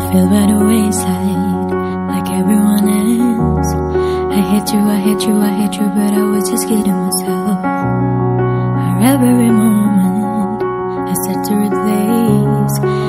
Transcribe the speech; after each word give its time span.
I 0.00 0.12
feel 0.12 0.28
by 0.30 0.46
the 0.46 0.58
wayside, 0.64 1.70
like 2.08 2.28
everyone 2.32 2.88
else. 2.88 3.70
I 4.32 4.40
hate 4.50 4.72
you, 4.72 4.80
I 4.80 4.98
hate 4.98 5.22
you, 5.28 5.36
I 5.36 5.50
hate 5.60 5.74
you, 5.74 5.88
but 5.88 6.14
I 6.14 6.24
was 6.24 6.48
just 6.48 6.66
kidding 6.66 6.96
myself. 7.04 7.60
Every 9.12 9.50
moment 9.50 10.62
I 11.06 11.12
start 11.22 11.44
to 11.48 11.54
replace. 11.54 12.99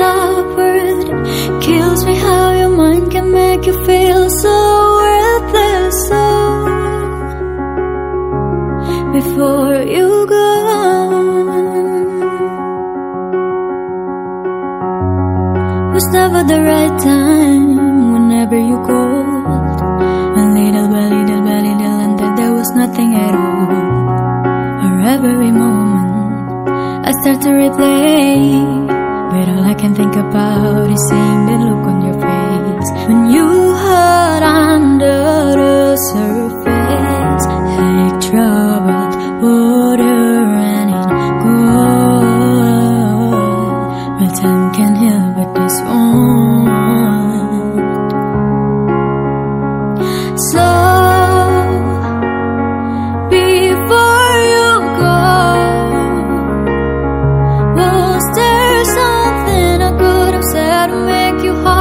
It? 0.00 1.62
Kills 1.62 2.04
me 2.04 2.14
how 2.16 2.52
your 2.52 2.70
mind 2.70 3.10
can 3.10 3.32
make 3.32 3.66
you 3.66 3.84
feel 3.84 4.28
so 4.30 4.56
worthless. 5.00 6.08
So 6.08 6.24
before 9.12 9.74
you 9.82 10.26
go. 10.26 10.46
Was 15.94 16.08
never 16.12 16.42
the 16.44 16.60
right 16.60 16.96
time 17.00 18.12
whenever 18.12 18.58
you 18.58 18.76
called. 18.88 19.80
And 20.38 20.48
little 20.58 20.88
by 20.88 21.04
little 21.08 21.42
by 21.48 21.58
little, 21.68 21.98
and 22.04 22.18
then 22.18 22.34
there 22.34 22.52
was 22.52 22.70
nothing 22.74 23.14
at 23.14 23.34
all. 23.34 23.70
Or 24.84 25.00
every 25.14 25.52
moment 25.52 26.68
I 27.08 27.12
start 27.22 27.40
to 27.42 27.48
replay. 27.48 28.95
Can 29.78 29.94
think 29.94 30.16
about 30.16 30.90
is 30.90 31.08
seeing 31.10 31.46
the 31.46 31.52
look 31.66 31.86
on 31.86 32.00
your 32.06 32.14
face 32.14 32.90
when 33.06 33.20
you 33.30 33.46
hurt 33.74 34.42
under 34.42 35.54
the 35.60 35.96
surface, 36.12 37.44
like 37.76 38.18
troubled 38.28 39.14
water 39.42 40.20
running 40.56 41.08
cold. 41.42 42.16
But 44.18 44.30
time 44.40 44.66
can 44.74 44.92
heal, 44.96 45.26
but 45.36 45.48
this 45.54 45.76
won't. 45.82 46.66
So 50.52 50.75
to 60.86 61.06
make 61.06 61.42
you 61.44 61.54
heart 61.64 61.75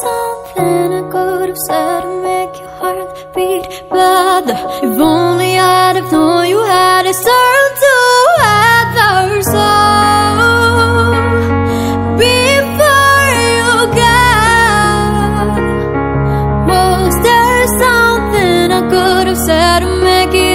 something 0.00 0.92
I 0.92 1.02
could 1.10 1.48
have 1.48 1.58
said 1.68 2.00
to 2.02 2.22
make 2.22 2.60
your 2.60 2.70
heart 2.70 3.34
beat 3.34 3.64
better? 3.90 4.56
If 4.86 4.98
only 4.98 5.58
I'd 5.58 5.96
have 5.96 6.10
known 6.12 6.48
you 6.48 6.60
had 6.64 7.06
a 7.06 7.14
storm 7.14 7.70
to 7.84 7.94
weather. 8.38 9.42
So 9.52 9.68
before 12.22 13.26
you 13.46 13.68
was 16.70 17.14
there 17.26 17.66
something 17.84 18.72
I 18.72 18.82
could 18.92 19.26
have 19.26 19.38
said 19.38 19.80
to 19.80 19.88
make 20.00 20.34
it? 20.34 20.51